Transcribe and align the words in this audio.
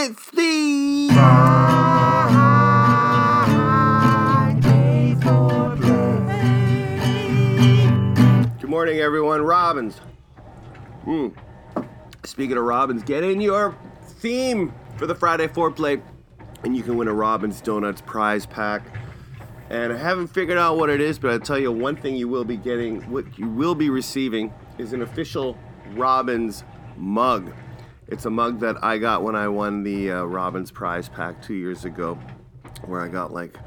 It's 0.00 0.30
the 0.30 1.08
Friday 1.12 1.26
foreplay. 5.16 5.80
Good 8.60 8.70
morning, 8.70 9.00
everyone. 9.00 9.42
Robin's. 9.42 9.98
Hmm. 11.02 11.30
Speaking 12.22 12.56
of 12.56 12.62
Robin's, 12.62 13.02
get 13.02 13.24
in 13.24 13.40
your 13.40 13.76
theme 14.20 14.72
for 14.96 15.08
the 15.08 15.16
Friday 15.16 15.48
foreplay, 15.48 16.00
and 16.62 16.76
you 16.76 16.84
can 16.84 16.96
win 16.96 17.08
a 17.08 17.12
Robin's 17.12 17.60
Donuts 17.60 18.00
prize 18.02 18.46
pack. 18.46 18.82
And 19.68 19.92
I 19.92 19.96
haven't 19.96 20.28
figured 20.28 20.58
out 20.58 20.76
what 20.76 20.90
it 20.90 21.00
is, 21.00 21.18
but 21.18 21.32
I'll 21.32 21.40
tell 21.40 21.58
you 21.58 21.72
one 21.72 21.96
thing 21.96 22.14
you 22.14 22.28
will 22.28 22.44
be 22.44 22.56
getting, 22.56 23.00
what 23.10 23.36
you 23.36 23.48
will 23.48 23.74
be 23.74 23.90
receiving, 23.90 24.54
is 24.78 24.92
an 24.92 25.02
official 25.02 25.58
Robin's 25.94 26.62
mug. 26.96 27.52
It's 28.08 28.24
a 28.24 28.30
mug 28.30 28.60
that 28.60 28.82
I 28.82 28.96
got 28.96 29.22
when 29.22 29.36
I 29.36 29.48
won 29.48 29.82
the 29.82 30.10
uh, 30.12 30.22
Robin's 30.24 30.70
prize 30.70 31.08
pack 31.10 31.42
two 31.42 31.54
years 31.54 31.84
ago, 31.84 32.18
where 32.86 33.02
I 33.02 33.08
got 33.08 33.32
like 33.32 33.58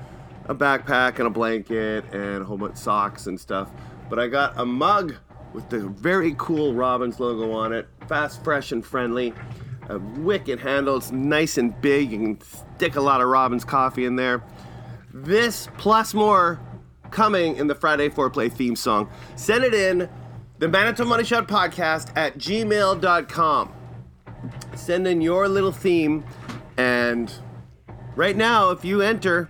a 0.46 0.56
backpack 0.56 1.20
and 1.20 1.28
a 1.28 1.30
blanket 1.30 2.06
and 2.12 2.42
a 2.42 2.44
whole 2.44 2.58
bunch 2.58 2.74
of 2.74 2.78
socks 2.80 3.28
and 3.28 3.40
stuff. 3.40 3.70
But 4.10 4.18
I 4.18 4.28
got 4.28 4.54
a 4.58 4.66
mug 4.66 5.16
with 5.54 5.70
the 5.70 5.80
very 5.80 6.36
cool 6.40 6.74
Robin's 6.74 7.20
logo 7.20 7.52
on 7.52 7.72
it, 7.72 7.88
fast, 8.08 8.44
fresh, 8.44 8.72
and 8.72 8.84
friendly. 8.86 9.34
A 9.90 10.00
wicked 10.00 10.60
handle, 10.60 10.98
it's 10.98 11.12
nice 11.12 11.58
and 11.58 11.80
big. 11.82 12.12
You 12.12 12.18
can 12.18 12.42
stick 12.42 12.96
a 12.96 13.02
lot 13.02 13.22
of 13.22 13.28
Robin's 13.28 13.66
coffee 13.66 14.06
in 14.06 14.16
there. 14.16 14.44
This 15.14 15.68
plus 15.78 16.14
more 16.14 16.60
coming 17.12 17.58
in 17.58 17.68
the 17.68 17.76
Friday 17.76 18.10
Foreplay 18.10 18.52
theme 18.52 18.76
song. 18.76 19.10
Send 19.36 19.64
it 19.64 19.74
in 19.74 20.10
the 20.60 20.68
Manitoba 20.68 21.10
Money 21.10 21.26
Shot 21.26 21.48
podcast 21.48 22.16
at 22.16 22.38
gmail.com. 22.38 23.74
Send 24.76 25.06
in 25.06 25.22
your 25.22 25.50
little 25.50 25.72
theme, 25.72 26.24
and 26.78 27.32
right 28.16 28.36
now, 28.36 28.72
if 28.72 28.86
you 28.86 29.02
enter, 29.02 29.50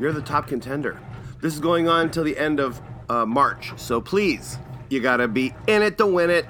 you're 0.00 0.12
the 0.12 0.22
top 0.22 0.48
contender. 0.48 0.98
This 1.40 1.52
is 1.52 1.60
going 1.60 1.88
on 1.88 2.06
until 2.06 2.24
the 2.24 2.36
end 2.38 2.58
of 2.58 2.80
uh, 3.08 3.26
March, 3.26 3.72
so 3.76 4.00
please, 4.00 4.58
you 4.88 5.00
gotta 5.00 5.28
be 5.28 5.54
in 5.66 5.82
it 5.82 5.98
to 5.98 6.06
win 6.06 6.30
it. 6.30 6.46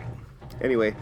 Anyway, 0.60 0.94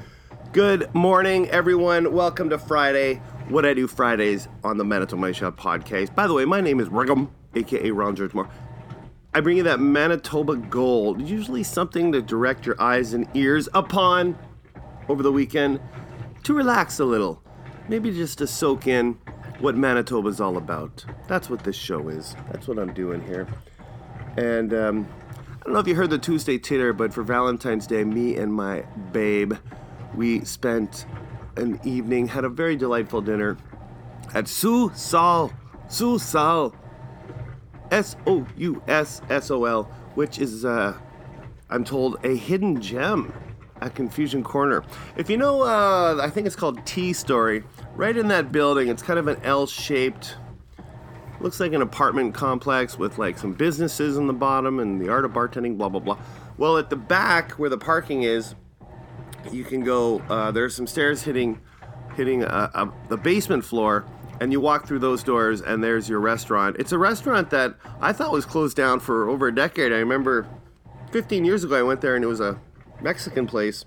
good 0.52 0.92
morning, 0.94 1.48
everyone. 1.50 2.12
Welcome 2.14 2.48
to 2.50 2.58
Friday. 2.58 3.16
What 3.48 3.66
I 3.66 3.74
do 3.74 3.86
Fridays 3.86 4.48
on 4.64 4.78
the 4.78 4.84
Manitoba 4.84 5.32
Shot 5.34 5.58
podcast. 5.58 6.14
By 6.14 6.26
the 6.26 6.32
way, 6.32 6.46
my 6.46 6.62
name 6.62 6.80
is 6.80 6.88
Riggum, 6.88 7.28
aka 7.54 7.90
Ron 7.90 8.16
George 8.16 8.32
Moore. 8.32 8.48
I 9.34 9.40
bring 9.40 9.58
you 9.58 9.62
that 9.64 9.78
Manitoba 9.78 10.56
gold, 10.56 11.20
usually 11.20 11.64
something 11.64 12.12
to 12.12 12.22
direct 12.22 12.64
your 12.64 12.80
eyes 12.80 13.12
and 13.12 13.28
ears 13.34 13.68
upon 13.74 14.38
over 15.08 15.22
the 15.22 15.32
weekend 15.32 15.80
to 16.44 16.54
relax 16.54 16.98
a 16.98 17.04
little, 17.04 17.42
maybe 17.88 18.10
just 18.10 18.38
to 18.38 18.46
soak 18.46 18.86
in 18.86 19.18
what 19.58 19.76
Manitoba's 19.76 20.40
all 20.40 20.56
about. 20.56 21.04
That's 21.28 21.50
what 21.50 21.64
this 21.64 21.76
show 21.76 22.08
is. 22.08 22.34
That's 22.50 22.66
what 22.66 22.78
I'm 22.78 22.92
doing 22.94 23.22
here. 23.22 23.46
And 24.36 24.72
um, 24.72 25.08
I 25.60 25.64
don't 25.64 25.74
know 25.74 25.80
if 25.80 25.86
you 25.86 25.94
heard 25.94 26.10
the 26.10 26.18
Tuesday 26.18 26.58
titter, 26.58 26.92
but 26.92 27.12
for 27.12 27.22
Valentine's 27.22 27.86
Day, 27.86 28.04
me 28.04 28.36
and 28.36 28.52
my 28.52 28.80
babe, 29.12 29.54
we 30.14 30.44
spent 30.44 31.04
an 31.56 31.78
evening, 31.84 32.28
had 32.28 32.44
a 32.44 32.48
very 32.48 32.76
delightful 32.76 33.20
dinner 33.20 33.58
at 34.34 34.48
Sous 34.48 34.98
Sol, 34.98 35.52
Sous 35.88 36.22
Sol, 36.22 36.74
S 37.90 38.16
O 38.26 38.46
U 38.56 38.82
S 38.88 39.20
S 39.28 39.50
O 39.50 39.64
L, 39.64 39.84
which 40.14 40.38
is, 40.38 40.64
uh, 40.64 40.96
I'm 41.68 41.84
told, 41.84 42.24
a 42.24 42.34
hidden 42.34 42.80
gem 42.80 43.32
at 43.80 43.94
Confusion 43.94 44.42
Corner. 44.42 44.84
If 45.16 45.30
you 45.30 45.36
know, 45.36 45.62
uh, 45.62 46.18
I 46.20 46.30
think 46.30 46.46
it's 46.46 46.56
called 46.56 46.84
T 46.86 47.12
Story, 47.12 47.62
right 47.94 48.16
in 48.16 48.28
that 48.28 48.52
building, 48.52 48.88
it's 48.88 49.02
kind 49.02 49.18
of 49.18 49.28
an 49.28 49.40
L 49.42 49.66
shaped, 49.66 50.36
looks 51.40 51.60
like 51.60 51.72
an 51.72 51.82
apartment 51.82 52.34
complex 52.34 52.98
with 52.98 53.18
like 53.18 53.38
some 53.38 53.52
businesses 53.52 54.16
in 54.16 54.26
the 54.26 54.32
bottom 54.32 54.78
and 54.78 55.00
the 55.00 55.08
art 55.08 55.24
of 55.24 55.32
bartending, 55.32 55.76
blah, 55.78 55.88
blah, 55.88 56.00
blah. 56.00 56.18
Well, 56.58 56.78
at 56.78 56.90
the 56.90 56.96
back 56.96 57.52
where 57.52 57.70
the 57.70 57.78
parking 57.78 58.22
is, 58.22 58.54
you 59.50 59.64
can 59.64 59.82
go, 59.82 60.20
uh, 60.28 60.50
there's 60.50 60.76
some 60.76 60.86
stairs 60.86 61.22
hitting, 61.22 61.60
hitting 62.14 62.44
uh, 62.44 62.70
uh, 62.74 62.86
the 63.08 63.16
basement 63.16 63.64
floor 63.64 64.04
and 64.40 64.52
you 64.52 64.60
walk 64.60 64.86
through 64.86 64.98
those 64.98 65.22
doors 65.22 65.60
and 65.60 65.84
there's 65.84 66.08
your 66.08 66.18
restaurant. 66.18 66.76
It's 66.78 66.92
a 66.92 66.98
restaurant 66.98 67.50
that 67.50 67.74
I 68.00 68.12
thought 68.12 68.32
was 68.32 68.46
closed 68.46 68.76
down 68.76 69.00
for 69.00 69.28
over 69.28 69.48
a 69.48 69.54
decade. 69.54 69.92
I 69.92 69.96
remember 69.96 70.48
15 71.12 71.44
years 71.44 71.62
ago 71.62 71.76
I 71.76 71.82
went 71.82 72.00
there 72.00 72.16
and 72.16 72.24
it 72.24 72.28
was 72.28 72.40
a 72.40 72.58
Mexican 73.02 73.46
place. 73.46 73.84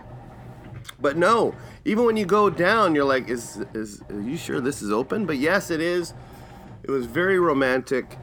But 0.99 1.17
no, 1.17 1.55
even 1.85 2.05
when 2.05 2.17
you 2.17 2.25
go 2.25 2.49
down, 2.49 2.95
you're 2.95 3.05
like, 3.05 3.29
is 3.29 3.63
is 3.73 4.01
are 4.09 4.21
you 4.21 4.37
sure 4.37 4.61
this 4.61 4.81
is 4.81 4.91
open? 4.91 5.25
But 5.25 5.37
yes, 5.37 5.69
it 5.69 5.81
is. 5.81 6.13
It 6.83 6.91
was 6.91 7.05
very 7.05 7.39
romantic 7.39 8.17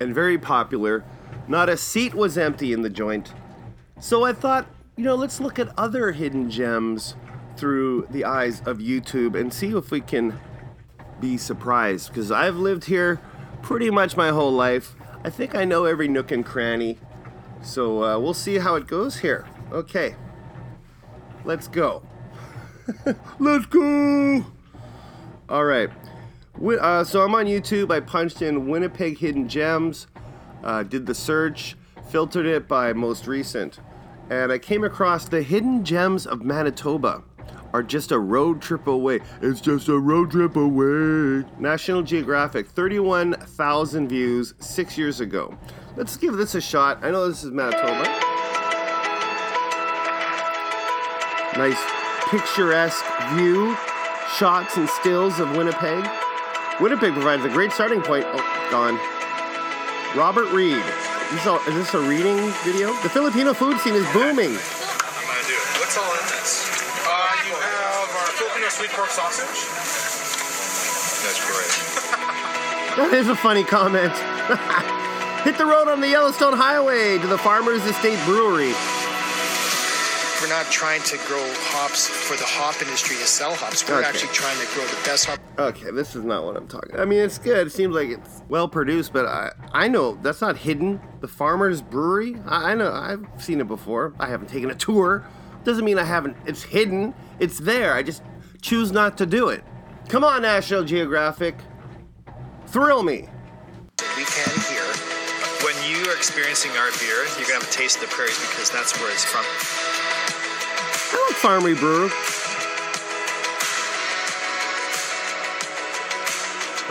and 0.00 0.14
very 0.14 0.38
popular. 0.38 1.04
Not 1.48 1.68
a 1.68 1.76
seat 1.76 2.14
was 2.14 2.36
empty 2.36 2.72
in 2.72 2.82
the 2.82 2.90
joint. 2.90 3.32
So 4.00 4.24
I 4.24 4.32
thought, 4.32 4.66
you 4.96 5.04
know, 5.04 5.14
let's 5.14 5.40
look 5.40 5.58
at 5.58 5.68
other 5.78 6.12
hidden 6.12 6.50
gems 6.50 7.14
through 7.56 8.06
the 8.10 8.24
eyes 8.24 8.60
of 8.66 8.78
YouTube 8.78 9.38
and 9.38 9.52
see 9.52 9.68
if 9.76 9.90
we 9.90 10.00
can 10.00 10.38
be 11.20 11.38
surprised 11.38 12.08
because 12.08 12.30
I've 12.30 12.56
lived 12.56 12.84
here 12.84 13.20
pretty 13.62 13.90
much 13.90 14.16
my 14.16 14.28
whole 14.28 14.52
life. 14.52 14.94
I 15.24 15.30
think 15.30 15.54
I 15.54 15.64
know 15.64 15.84
every 15.84 16.08
nook 16.08 16.30
and 16.30 16.44
cranny. 16.44 16.98
So 17.62 18.04
uh, 18.04 18.18
we'll 18.18 18.34
see 18.34 18.58
how 18.58 18.74
it 18.74 18.86
goes 18.86 19.18
here. 19.18 19.46
Okay. 19.72 20.14
Let's 21.44 21.68
go. 21.68 22.02
Let's 23.38 23.66
go. 23.66 24.44
All 25.48 25.64
right. 25.64 25.90
Uh, 26.60 27.04
so 27.04 27.22
I'm 27.22 27.34
on 27.34 27.46
YouTube. 27.46 27.92
I 27.92 28.00
punched 28.00 28.42
in 28.42 28.68
Winnipeg 28.68 29.18
Hidden 29.18 29.48
Gems, 29.48 30.06
uh, 30.64 30.82
did 30.82 31.06
the 31.06 31.14
search, 31.14 31.76
filtered 32.10 32.46
it 32.46 32.66
by 32.66 32.92
most 32.92 33.26
recent, 33.26 33.78
and 34.30 34.50
I 34.50 34.58
came 34.58 34.82
across 34.82 35.28
the 35.28 35.42
Hidden 35.42 35.84
Gems 35.84 36.26
of 36.26 36.42
Manitoba 36.42 37.22
are 37.72 37.82
just 37.82 38.10
a 38.10 38.18
road 38.18 38.62
trip 38.62 38.86
away. 38.86 39.20
It's 39.42 39.60
just 39.60 39.88
a 39.88 39.98
road 39.98 40.30
trip 40.30 40.56
away. 40.56 41.44
National 41.58 42.02
Geographic, 42.02 42.68
31,000 42.68 44.08
views 44.08 44.54
six 44.58 44.96
years 44.96 45.20
ago. 45.20 45.56
Let's 45.94 46.16
give 46.16 46.34
this 46.34 46.54
a 46.54 46.60
shot. 46.60 47.04
I 47.04 47.10
know 47.10 47.28
this 47.28 47.44
is 47.44 47.50
Manitoba. 47.50 48.25
Nice 51.58 51.80
picturesque 52.28 53.04
view, 53.32 53.74
shots 54.36 54.76
and 54.76 54.88
stills 54.88 55.40
of 55.40 55.56
Winnipeg. 55.56 56.04
Winnipeg 56.80 57.14
provides 57.14 57.44
a 57.44 57.48
great 57.48 57.72
starting 57.72 58.02
point. 58.02 58.26
Oh, 58.28 58.68
gone. 58.70 59.00
Robert 60.18 60.52
Reed. 60.52 60.76
Is 60.76 61.32
this, 61.32 61.46
a, 61.46 61.56
is 61.68 61.74
this 61.74 61.94
a 61.94 62.00
reading 62.00 62.36
video? 62.62 62.92
The 63.02 63.08
Filipino 63.08 63.54
food 63.54 63.80
scene 63.80 63.94
is 63.94 64.04
booming. 64.12 64.52
I'm 64.52 64.60
gonna 65.24 65.48
do 65.48 65.56
it. 65.56 65.80
What's 65.80 65.96
all 65.96 66.12
in 66.12 66.26
this? 66.28 66.68
Uh, 67.08 67.32
you 67.48 67.54
have 67.56 68.10
our 68.14 68.30
Filipino 68.36 68.68
sweet 68.68 68.90
pork 68.90 69.08
sausage. 69.08 69.64
That's 71.24 71.40
great. 71.40 72.02
That 72.96 73.12
is 73.12 73.28
a 73.28 73.36
funny 73.36 73.62
comment. 73.62 74.12
Hit 75.44 75.58
the 75.58 75.66
road 75.66 75.86
on 75.88 76.00
the 76.00 76.08
Yellowstone 76.08 76.54
Highway 76.54 77.18
to 77.18 77.26
the 77.26 77.36
Farmery 77.36 77.76
Estate 77.86 78.18
Brewery. 78.24 78.72
We're 80.42 80.48
not 80.48 80.66
trying 80.70 81.02
to 81.04 81.16
grow 81.26 81.42
hops 81.72 82.06
for 82.06 82.36
the 82.36 82.44
hop 82.44 82.80
industry 82.82 83.16
to 83.16 83.26
sell 83.26 83.54
hops. 83.54 83.88
We're 83.88 83.98
Okay. 84.00 84.08
actually 84.08 84.32
trying 84.34 84.58
to 84.58 84.66
grow 84.74 84.84
the 84.84 84.98
best 85.04 85.24
hop. 85.24 85.38
Okay, 85.58 85.90
this 85.90 86.14
is 86.14 86.24
not 86.24 86.44
what 86.44 86.56
I'm 86.56 86.68
talking. 86.68 86.98
I 87.00 87.04
mean, 87.06 87.20
it's 87.20 87.38
good. 87.38 87.66
It 87.66 87.70
seems 87.72 87.94
like 87.94 88.10
it's 88.10 88.42
well 88.48 88.68
produced, 88.68 89.12
but 89.14 89.24
I 89.26 89.52
I 89.72 89.88
know 89.88 90.18
that's 90.22 90.40
not 90.42 90.58
hidden. 90.58 91.00
The 91.20 91.26
Farmery 91.26 91.80
Brewery. 91.90 92.36
I, 92.46 92.72
I 92.72 92.74
know. 92.74 92.92
I've 92.92 93.24
seen 93.42 93.60
it 93.60 93.66
before. 93.68 94.12
I 94.20 94.26
haven't 94.26 94.48
taken 94.48 94.70
a 94.70 94.74
tour. 94.74 95.24
Doesn't 95.64 95.84
mean 95.84 95.98
I 95.98 96.04
haven't. 96.04 96.36
It's 96.46 96.62
hidden. 96.62 97.14
It's 97.40 97.58
there. 97.58 97.94
I 97.94 98.02
just 98.02 98.22
choose 98.60 98.92
not 98.92 99.16
to 99.18 99.26
do 99.26 99.48
it. 99.48 99.64
Come 100.08 100.22
on, 100.22 100.42
National 100.42 100.84
Geographic. 100.84 101.56
Thrill 102.66 103.02
me. 103.02 103.28
We 104.16 104.24
can 104.24 104.52
here. 104.70 104.92
When 105.64 105.74
you 105.90 106.08
are 106.10 106.14
experiencing 106.14 106.72
our 106.72 106.90
beer, 107.00 107.24
you're 107.38 107.48
gonna 107.48 107.60
have 107.60 107.68
a 107.68 107.72
taste 107.72 107.96
of 107.96 108.02
the 108.02 108.08
prairies 108.14 108.38
because 108.38 108.70
that's 108.70 108.92
where 109.00 109.10
it's 109.10 109.24
from. 109.24 109.44
I 111.12 111.26
like 111.28 111.36
Farmery 111.36 111.78
Brew. 111.78 112.10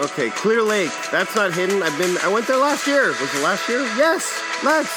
Okay, 0.05 0.29
Clear 0.29 0.61
Lake. 0.61 0.91
That's 1.11 1.35
not 1.35 1.53
hidden. 1.53 1.81
I've 1.81 1.97
been. 1.97 2.17
I 2.17 2.27
went 2.27 2.47
there 2.47 2.57
last 2.57 2.85
year. 2.85 3.07
Was 3.07 3.33
it 3.33 3.43
last 3.43 3.67
year? 3.69 3.81
Yes. 3.95 4.29
Let's. 4.63 4.91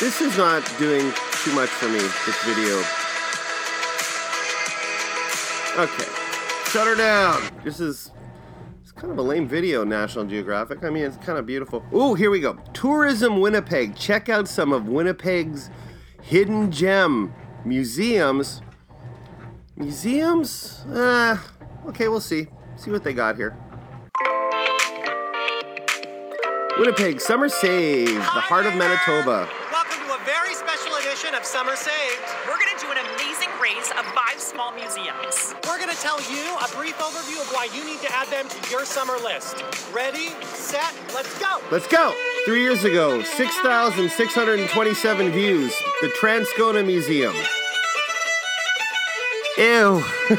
This 0.00 0.20
is 0.20 0.36
not 0.36 0.62
doing 0.78 1.12
too 1.44 1.52
much 1.54 1.70
for 1.70 1.86
me. 1.88 1.98
This 1.98 2.44
video. 2.44 2.78
Okay, 5.76 6.10
shut 6.70 6.86
her 6.88 6.96
down. 6.96 7.40
This 7.62 7.78
is 7.78 8.10
kind 8.98 9.12
of 9.12 9.18
a 9.18 9.22
lame 9.22 9.46
video, 9.46 9.84
National 9.84 10.24
Geographic. 10.24 10.84
I 10.84 10.90
mean, 10.90 11.04
it's 11.04 11.16
kind 11.18 11.38
of 11.38 11.46
beautiful. 11.46 11.84
Ooh, 11.94 12.14
here 12.14 12.30
we 12.30 12.40
go. 12.40 12.54
Tourism 12.72 13.40
Winnipeg. 13.40 13.94
Check 13.94 14.28
out 14.28 14.48
some 14.48 14.72
of 14.72 14.88
Winnipeg's 14.88 15.70
hidden 16.20 16.72
gem 16.72 17.32
Museums. 17.64 18.60
Museums? 19.76 20.84
Uh, 20.92 21.38
okay, 21.86 22.08
we'll 22.08 22.20
see. 22.20 22.48
See 22.76 22.90
what 22.90 23.04
they 23.04 23.12
got 23.12 23.36
here. 23.36 23.56
Winnipeg 26.76 27.20
Summer 27.20 27.48
Save, 27.48 28.14
the 28.14 28.20
heart 28.20 28.66
of 28.66 28.74
Manitoba. 28.74 29.48
Welcome 29.70 30.06
to 30.06 30.14
a 30.14 30.24
very 30.24 30.54
special 30.54 30.94
edition 30.96 31.34
of 31.34 31.44
Summer 31.44 31.76
Saved. 31.76 32.22
We're 32.46 32.58
going 32.58 32.67
race 33.74 33.90
of 33.90 34.04
five 34.14 34.38
small 34.38 34.70
museums. 34.72 35.54
We're 35.66 35.78
going 35.78 35.94
to 35.94 36.00
tell 36.00 36.18
you 36.32 36.56
a 36.56 36.68
brief 36.76 36.96
overview 36.98 37.40
of 37.40 37.48
why 37.52 37.68
you 37.74 37.84
need 37.84 38.00
to 38.00 38.12
add 38.12 38.28
them 38.28 38.48
to 38.48 38.70
your 38.70 38.84
summer 38.84 39.16
list. 39.18 39.62
Ready, 39.92 40.28
set, 40.42 40.94
let's 41.14 41.36
go. 41.38 41.60
Let's 41.70 41.86
go. 41.86 42.12
Three 42.44 42.62
years 42.62 42.84
ago, 42.84 43.22
6,627 43.22 45.30
views. 45.30 45.74
The 46.00 46.08
Transcona 46.08 46.84
Museum. 46.86 47.34
Ew. 49.58 50.02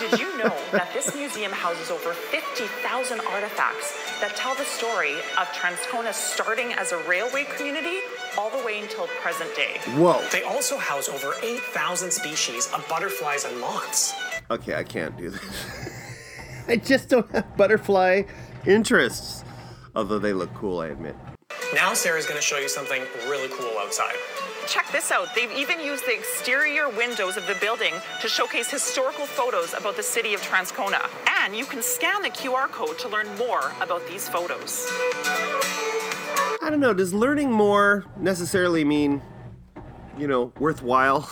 Did 0.00 0.18
you 0.18 0.36
know 0.38 0.56
that 0.72 0.90
this 0.92 1.14
museum 1.14 1.52
houses 1.52 1.90
over 1.90 2.12
50,000 2.12 3.20
artifacts 3.20 3.96
that 4.20 4.34
tell 4.34 4.56
the 4.56 4.64
story 4.64 5.14
of 5.38 5.46
Transcona 5.54 6.12
starting 6.12 6.72
as 6.72 6.90
a 6.92 6.98
railway 7.04 7.44
community 7.44 8.00
all 8.38 8.50
the 8.50 8.64
way 8.64 8.80
until 8.80 9.08
present 9.20 9.54
day? 9.56 9.78
Whoa. 9.96 10.24
They 10.30 10.44
also 10.44 10.78
house 10.78 11.08
over 11.08 11.34
8,000 11.42 12.10
species 12.12 12.72
of 12.72 12.86
butterflies 12.88 13.44
and 13.44 13.60
moths. 13.60 14.14
Okay, 14.50 14.76
I 14.76 14.84
can't 14.84 15.16
do 15.16 15.30
this. 15.30 16.06
I 16.68 16.76
just 16.76 17.08
don't 17.08 17.28
have 17.32 17.56
butterfly 17.56 18.22
interests. 18.66 19.44
Although 19.96 20.20
they 20.20 20.32
look 20.32 20.54
cool, 20.54 20.78
I 20.78 20.88
admit. 20.88 21.16
Now 21.74 21.92
Sarah's 21.94 22.26
going 22.26 22.38
to 22.38 22.42
show 22.42 22.58
you 22.58 22.68
something 22.68 23.02
really 23.26 23.48
cool 23.48 23.76
outside. 23.78 24.14
Check 24.66 24.86
this 24.92 25.10
out. 25.10 25.28
They've 25.34 25.50
even 25.52 25.80
used 25.80 26.06
the 26.06 26.14
exterior 26.14 26.88
windows 26.90 27.36
of 27.36 27.46
the 27.46 27.56
building 27.60 27.94
to 28.20 28.28
showcase 28.28 28.70
historical 28.70 29.26
photos 29.26 29.74
about 29.74 29.96
the 29.96 30.02
city 30.02 30.34
of 30.34 30.42
Transcona. 30.42 31.08
And 31.42 31.56
you 31.56 31.64
can 31.64 31.82
scan 31.82 32.22
the 32.22 32.30
QR 32.30 32.68
code 32.68 32.98
to 33.00 33.08
learn 33.08 33.26
more 33.36 33.72
about 33.80 34.06
these 34.06 34.28
photos. 34.28 34.86
I 36.68 36.70
don't 36.70 36.80
know. 36.80 36.92
Does 36.92 37.14
learning 37.14 37.50
more 37.50 38.04
necessarily 38.18 38.84
mean, 38.84 39.22
you 40.18 40.28
know, 40.28 40.52
worthwhile? 40.60 41.26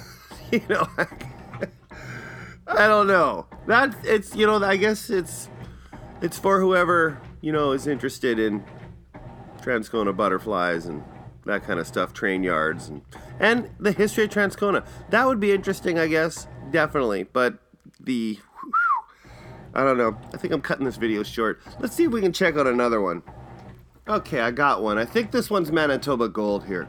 you 0.50 0.60
know, 0.68 0.88
I 2.66 2.88
don't 2.88 3.06
know. 3.06 3.46
That 3.68 3.94
it's 4.02 4.34
you 4.34 4.44
know 4.44 4.56
I 4.56 4.74
guess 4.74 5.08
it's 5.08 5.48
it's 6.20 6.36
for 6.36 6.58
whoever 6.60 7.20
you 7.40 7.52
know 7.52 7.70
is 7.70 7.86
interested 7.86 8.40
in 8.40 8.64
Transcona 9.60 10.16
butterflies 10.16 10.86
and 10.86 11.04
that 11.46 11.62
kind 11.62 11.78
of 11.78 11.86
stuff, 11.86 12.12
train 12.12 12.42
yards 12.42 12.88
and 12.88 13.02
and 13.38 13.70
the 13.78 13.92
history 13.92 14.24
of 14.24 14.30
Transcona. 14.30 14.84
That 15.10 15.28
would 15.28 15.38
be 15.38 15.52
interesting, 15.52 15.96
I 15.96 16.08
guess, 16.08 16.48
definitely. 16.72 17.22
But 17.22 17.56
the 18.00 18.40
I 19.74 19.84
don't 19.84 19.96
know. 19.96 20.18
I 20.34 20.38
think 20.38 20.52
I'm 20.52 20.60
cutting 20.60 20.86
this 20.86 20.96
video 20.96 21.22
short. 21.22 21.60
Let's 21.78 21.94
see 21.94 22.02
if 22.02 22.10
we 22.10 22.20
can 22.20 22.32
check 22.32 22.56
out 22.56 22.66
another 22.66 23.00
one. 23.00 23.22
Okay, 24.08 24.40
I 24.40 24.50
got 24.50 24.82
one. 24.82 24.98
I 24.98 25.04
think 25.04 25.30
this 25.30 25.48
one's 25.48 25.70
Manitoba 25.70 26.28
Gold 26.28 26.64
here. 26.66 26.88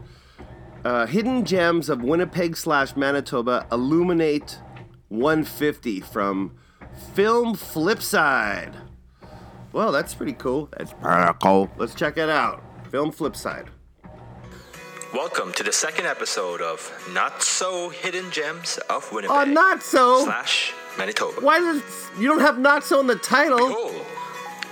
Uh, 0.83 1.05
hidden 1.05 1.45
gems 1.45 1.87
of 1.87 2.01
Winnipeg 2.01 2.57
slash 2.57 2.95
Manitoba 2.95 3.67
illuminate 3.71 4.59
150 5.09 6.01
from 6.01 6.57
Film 7.13 7.55
Flipside. 7.55 8.73
Well, 9.71 9.91
that's 9.91 10.15
pretty 10.15 10.33
cool. 10.33 10.69
That's 10.75 10.91
pretty 10.93 11.33
cool. 11.41 11.69
Let's 11.77 11.93
check 11.93 12.17
it 12.17 12.29
out. 12.29 12.63
Film 12.89 13.11
Flipside. 13.11 13.67
Welcome 15.13 15.53
to 15.53 15.63
the 15.63 15.71
second 15.71 16.07
episode 16.07 16.61
of 16.61 16.91
Not 17.13 17.43
So 17.43 17.89
Hidden 17.89 18.31
Gems 18.31 18.79
of 18.89 19.11
Winnipeg. 19.11 19.37
Oh, 19.37 19.43
not 19.43 19.83
so. 19.83 20.25
Slash 20.25 20.73
Manitoba. 20.97 21.41
Why 21.41 21.59
does 21.59 21.83
you 22.19 22.27
don't 22.27 22.41
have 22.41 22.57
not 22.57 22.83
so 22.83 22.99
in 22.99 23.05
the 23.05 23.15
title? 23.17 23.69
Goal. 23.69 24.02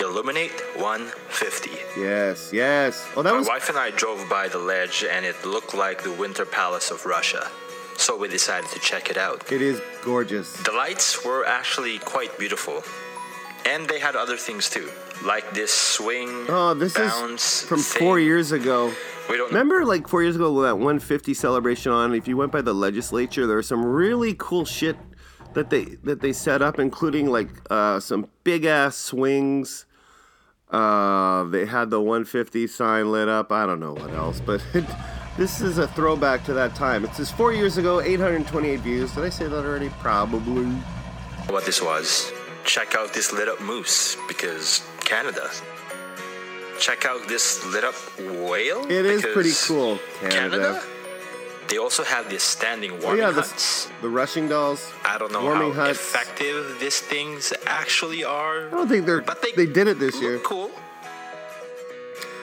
Illuminate 0.02 0.52
150. 0.78 1.70
Yes, 2.00 2.52
yes. 2.52 3.08
Oh, 3.16 3.22
that 3.22 3.32
My 3.32 3.38
was 3.40 3.48
wife 3.48 3.70
and 3.70 3.78
I 3.78 3.92
drove 3.92 4.28
by 4.30 4.48
the 4.48 4.58
ledge 4.58 5.04
and 5.10 5.26
it 5.26 5.46
looked 5.46 5.74
like 5.74 6.04
the 6.04 6.12
Winter 6.14 6.46
Palace 6.46 6.92
of 6.92 7.06
Russia. 7.06 7.50
So 7.98 8.18
we 8.18 8.28
decided 8.28 8.70
to 8.72 8.80
check 8.80 9.10
it 9.10 9.18
out. 9.18 9.52
it 9.52 9.62
is 9.62 9.80
gorgeous. 10.04 10.54
The 10.64 10.72
lights 10.72 11.24
were 11.24 11.46
actually 11.46 12.00
quite 12.00 12.38
beautiful. 12.40 12.84
And 13.66 13.88
they 13.88 14.00
had 14.00 14.16
other 14.16 14.38
things 14.38 14.70
too, 14.70 14.90
like 15.24 15.54
this 15.54 15.72
swing. 15.72 16.30
Oh, 16.50 16.74
this 16.74 16.96
bounce 16.96 17.62
is 17.62 17.70
from 17.70 17.80
thing. 17.80 18.00
four 18.02 18.20
years 18.20 18.52
ago. 18.52 18.92
We 19.30 19.38
don't 19.38 19.50
Remember, 19.50 19.86
like 19.86 20.08
four 20.08 20.24
years 20.24 20.36
ago, 20.36 20.62
that 20.64 20.76
150 20.76 21.36
celebration 21.36 21.92
on. 21.92 22.16
If 22.16 22.28
you 22.28 22.36
went 22.38 22.52
by 22.52 22.64
the 22.64 22.74
legislature, 22.74 23.46
there 23.46 23.58
was 23.58 23.68
some 23.68 23.86
really 23.86 24.34
cool 24.40 24.66
shit 24.66 24.98
that 25.54 25.70
they 25.70 25.84
that 26.04 26.22
they 26.22 26.34
set 26.34 26.64
up, 26.64 26.80
including 26.80 27.28
like 27.30 27.50
uh, 27.70 28.00
some 28.00 28.28
big 28.44 28.66
ass 28.66 28.98
swings. 28.98 29.86
Uh, 30.72 31.44
they 31.46 31.66
had 31.66 31.90
the 31.90 32.00
150 32.00 32.68
sign 32.68 33.12
lit 33.12 33.28
up. 33.28 33.52
I 33.52 33.66
don't 33.66 33.80
know 33.80 33.94
what 33.94 34.12
else, 34.12 34.42
but 34.46 34.64
this 35.38 35.60
is 35.62 35.78
a 35.78 35.88
throwback 35.90 36.46
to 36.46 36.54
that 36.54 36.76
time. 36.76 37.04
It 37.04 37.14
says 37.14 37.30
four 37.30 37.52
years 37.54 37.78
ago, 37.78 38.00
828 38.02 38.80
views. 38.80 39.12
Did 39.14 39.24
I 39.26 39.30
say 39.30 39.48
that 39.48 39.66
already? 39.66 39.90
Probably. 40.00 40.66
what 41.50 41.66
this 41.66 41.82
was. 41.82 42.32
Check 42.64 42.96
out 42.96 43.14
this 43.14 43.34
lit 43.34 43.50
up 43.50 43.60
moose 43.62 44.16
because 44.28 44.82
Canada. 45.02 45.50
Check 46.80 47.06
out 47.06 47.28
this 47.28 47.64
lit 47.66 47.84
up 47.84 47.96
whale. 48.18 48.86
It 48.86 49.06
is 49.06 49.26
pretty 49.34 49.52
cool, 49.68 50.00
Canada. 50.30 50.82
They 51.68 51.78
also 51.78 52.04
have 52.04 52.30
these 52.30 52.44
standing 52.44 52.92
Oh 52.92 53.04
warming 53.04 53.22
yeah, 53.22 53.32
huts. 53.32 53.81
The 54.02 54.10
rushing 54.10 54.48
dolls. 54.50 54.92
I 55.06 55.18
don't 55.18 55.32
know 55.32 55.44
warming 55.44 55.74
how 55.74 55.86
huts. 55.86 56.00
effective 56.00 56.78
these 56.80 57.00
things 57.00 57.54
actually 57.66 58.24
are. 58.24 58.68
I 58.68 58.72
don't 58.72 58.88
think 58.88 59.06
they're. 59.06 59.22
but 59.22 59.42
they, 59.42 59.52
they 59.52 59.72
did 59.72 59.88
it 59.88 60.00
this 60.00 60.20
year. 60.22 60.40
Cool. 60.40 60.72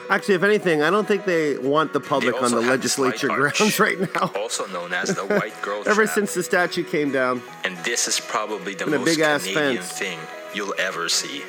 Actually, 0.09 0.33
if 0.35 0.43
anything, 0.43 0.81
I 0.81 0.89
don't 0.89 1.07
think 1.07 1.25
they 1.25 1.57
want 1.59 1.93
the 1.93 1.99
public 1.99 2.33
on 2.41 2.49
the 2.49 2.61
have 2.61 2.81
this 2.81 2.97
light 2.97 3.09
legislature 3.11 3.31
arch, 3.31 3.57
grounds 3.59 3.79
right 3.85 3.99
now. 4.15 4.31
Also 4.35 4.65
known 4.67 4.91
as 4.91 5.09
the 5.13 5.21
white 5.21 5.53
girl 5.61 5.83
Ever 5.85 6.05
trap. 6.05 6.15
since 6.15 6.33
the 6.33 6.41
statue 6.41 6.83
came 6.83 7.11
down. 7.11 7.43
and 7.63 7.77
this 7.85 8.07
is 8.07 8.19
probably 8.19 8.73
the 8.73 8.87
most 8.87 9.05
big-ass 9.05 9.45
Canadian 9.45 9.83
fence. 9.83 9.99
thing 9.99 10.19
you'll 10.55 10.73
ever 10.79 11.09
see. 11.09 11.43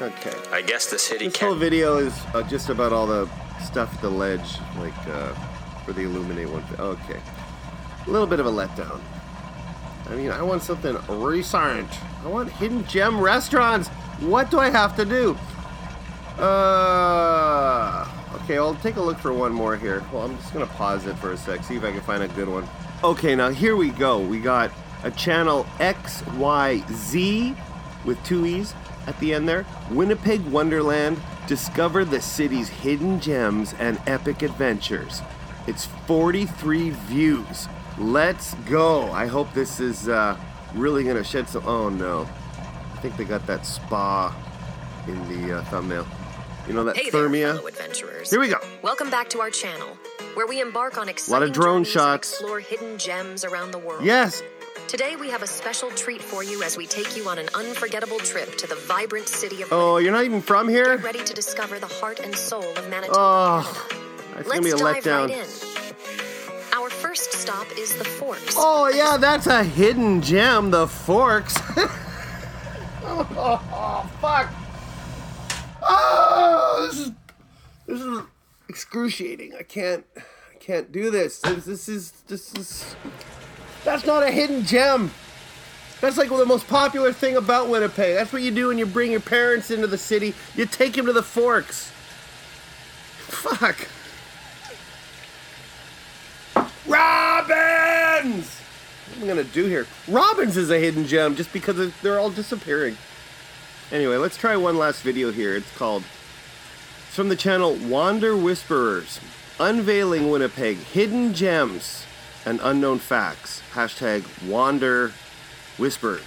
Okay. 0.00 0.32
I 0.52 0.62
guess 0.62 0.88
the 0.88 0.98
city 1.00 1.26
This 1.28 1.36
whole 1.38 1.48
can't. 1.50 1.60
video 1.60 1.96
is 1.96 2.14
uh, 2.32 2.42
just 2.44 2.68
about 2.68 2.92
all 2.92 3.08
the 3.08 3.28
stuff 3.64 3.92
at 3.94 4.00
the 4.02 4.10
ledge, 4.10 4.58
like 4.78 4.94
uh, 5.08 5.32
for 5.84 5.92
the 5.92 6.02
Illuminate 6.02 6.48
one. 6.48 6.62
Okay. 6.78 7.18
A 8.06 8.10
little 8.10 8.26
bit 8.28 8.38
of 8.38 8.46
a 8.46 8.50
letdown. 8.52 9.00
I 10.08 10.14
mean, 10.14 10.30
I 10.30 10.42
want 10.42 10.62
something 10.62 10.96
recent. 11.08 11.88
I 12.24 12.28
want 12.28 12.50
hidden 12.52 12.86
gem 12.86 13.20
restaurants. 13.20 13.88
What 14.20 14.50
do 14.50 14.58
I 14.58 14.70
have 14.70 14.96
to 14.96 15.04
do? 15.04 15.36
Uh, 16.42 18.06
okay, 18.34 18.56
I'll 18.56 18.74
take 18.76 18.96
a 18.96 19.00
look 19.00 19.18
for 19.18 19.32
one 19.32 19.52
more 19.52 19.76
here. 19.76 20.04
Well, 20.12 20.22
I'm 20.22 20.36
just 20.38 20.52
gonna 20.52 20.66
pause 20.66 21.06
it 21.06 21.16
for 21.16 21.32
a 21.32 21.36
sec, 21.36 21.64
see 21.64 21.76
if 21.76 21.84
I 21.84 21.92
can 21.92 22.00
find 22.02 22.22
a 22.22 22.28
good 22.28 22.48
one. 22.48 22.68
Okay, 23.02 23.34
now 23.34 23.50
here 23.50 23.76
we 23.76 23.90
go. 23.90 24.20
We 24.20 24.38
got 24.40 24.70
a 25.02 25.10
channel 25.10 25.64
XYZ 25.78 27.56
with 28.04 28.22
two 28.24 28.46
E's 28.46 28.74
at 29.06 29.18
the 29.20 29.34
end 29.34 29.48
there. 29.48 29.66
Winnipeg 29.90 30.44
Wonderland. 30.46 31.20
Discover 31.46 32.06
the 32.06 32.20
city's 32.20 32.68
hidden 32.68 33.20
gems 33.20 33.72
and 33.78 34.00
epic 34.06 34.42
adventures. 34.42 35.22
It's 35.68 35.86
43 36.06 36.90
views. 36.90 37.68
Let's 37.98 38.54
go. 38.68 39.10
I 39.12 39.26
hope 39.26 39.52
this 39.54 39.80
is 39.80 40.08
uh, 40.08 40.36
really 40.74 41.02
gonna 41.04 41.24
shed 41.24 41.48
some. 41.48 41.66
Oh 41.66 41.88
no. 41.88 42.28
I 42.92 42.98
think 43.00 43.16
they 43.16 43.24
got 43.24 43.46
that 43.46 43.64
spa 43.66 44.34
in 45.06 45.28
the 45.28 45.58
uh, 45.58 45.64
thumbnail. 45.64 46.06
You 46.66 46.74
know 46.74 46.84
that 46.84 46.96
Hey 46.96 47.10
there, 47.10 47.28
Thermëa? 47.28 47.54
fellow 47.56 47.66
adventurers. 47.68 48.30
Here 48.30 48.40
we 48.40 48.48
go. 48.48 48.58
Welcome 48.82 49.08
back 49.10 49.30
to 49.30 49.40
our 49.40 49.50
channel, 49.50 49.96
where 50.34 50.46
we 50.46 50.60
embark 50.60 50.98
on 50.98 51.08
exciting 51.08 51.34
a 51.36 51.40
lot 51.40 51.48
of 51.48 51.54
drone 51.54 51.84
shots. 51.84 52.32
explore 52.32 52.60
hidden 52.60 52.98
gems 52.98 53.44
around 53.44 53.70
the 53.70 53.78
world. 53.78 54.04
Yes. 54.04 54.42
Today 54.88 55.16
we 55.16 55.30
have 55.30 55.42
a 55.42 55.46
special 55.46 55.90
treat 55.90 56.20
for 56.22 56.42
you 56.44 56.62
as 56.62 56.76
we 56.76 56.86
take 56.86 57.16
you 57.16 57.28
on 57.28 57.38
an 57.38 57.48
unforgettable 57.54 58.18
trip 58.18 58.56
to 58.58 58.66
the 58.66 58.74
vibrant 58.74 59.28
city 59.28 59.62
of. 59.62 59.68
Oh, 59.72 59.96
you're 59.98 60.12
not 60.12 60.24
even 60.24 60.42
from 60.42 60.68
here? 60.68 60.96
Get 60.96 61.04
ready 61.04 61.24
to 61.24 61.34
discover 61.34 61.78
the 61.78 61.86
heart 61.86 62.20
and 62.20 62.34
soul 62.34 62.64
of 62.76 62.88
Manitoba. 62.90 63.14
Oh, 63.18 63.88
it's 64.38 64.48
Let's 64.48 64.48
gonna 64.48 64.62
be 64.62 64.70
a 64.70 64.74
letdown. 64.74 65.28
right 65.28 65.38
in. 65.38 65.65
Stop 67.46 67.68
is 67.78 67.96
the 67.96 68.02
Forks. 68.02 68.56
Oh 68.56 68.88
yeah, 68.88 69.16
that's 69.16 69.46
a 69.46 69.62
hidden 69.62 70.20
gem, 70.20 70.72
the 70.72 70.88
forks. 70.88 71.54
oh, 73.04 74.10
fuck. 74.20 74.50
Oh, 75.80 76.88
this 76.90 76.98
is 76.98 77.12
this 77.86 78.00
is 78.00 78.22
excruciating. 78.68 79.54
I 79.56 79.62
can't 79.62 80.04
I 80.16 80.56
can't 80.58 80.90
do 80.90 81.08
this. 81.12 81.38
This, 81.38 81.64
this 81.66 81.88
is 81.88 82.10
this 82.26 82.52
is 82.54 82.96
that's 83.84 84.04
not 84.04 84.24
a 84.24 84.30
hidden 84.32 84.64
gem. 84.64 85.12
That's 86.00 86.18
like 86.18 86.30
the 86.30 86.46
most 86.46 86.66
popular 86.66 87.12
thing 87.12 87.36
about 87.36 87.68
Winnipeg. 87.68 88.16
That's 88.16 88.32
what 88.32 88.42
you 88.42 88.50
do 88.50 88.66
when 88.66 88.78
you 88.78 88.86
bring 88.86 89.12
your 89.12 89.20
parents 89.20 89.70
into 89.70 89.86
the 89.86 89.98
city. 89.98 90.34
You 90.56 90.66
take 90.66 90.94
them 90.94 91.06
to 91.06 91.12
the 91.12 91.22
forks. 91.22 91.92
Fuck. 93.28 93.86
Robin! 96.86 98.42
What 98.42 99.16
am 99.16 99.24
I 99.24 99.26
gonna 99.26 99.44
do 99.44 99.66
here? 99.66 99.86
Robin's 100.08 100.56
is 100.56 100.70
a 100.70 100.78
hidden 100.78 101.06
gem 101.06 101.34
just 101.34 101.52
because 101.52 101.92
they're 102.02 102.18
all 102.18 102.30
disappearing. 102.30 102.96
Anyway, 103.90 104.16
let's 104.16 104.36
try 104.36 104.56
one 104.56 104.78
last 104.78 105.02
video 105.02 105.30
here. 105.30 105.54
It's 105.56 105.76
called. 105.76 106.04
It's 107.06 107.16
from 107.16 107.28
the 107.28 107.36
channel 107.36 107.74
Wander 107.74 108.36
Whisperers, 108.36 109.20
unveiling 109.58 110.30
Winnipeg 110.30 110.76
hidden 110.76 111.34
gems 111.34 112.04
and 112.44 112.60
unknown 112.62 112.98
facts. 112.98 113.62
Hashtag 113.72 114.24
Wander 114.48 115.12
Whispers. 115.78 116.22